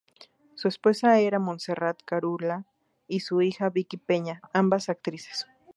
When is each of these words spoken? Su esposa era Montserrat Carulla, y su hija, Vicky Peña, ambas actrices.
Su 0.55 0.67
esposa 0.67 1.19
era 1.19 1.37
Montserrat 1.37 1.99
Carulla, 2.03 2.65
y 3.07 3.19
su 3.19 3.43
hija, 3.43 3.69
Vicky 3.69 3.97
Peña, 3.97 4.41
ambas 4.51 4.89
actrices. 4.89 5.45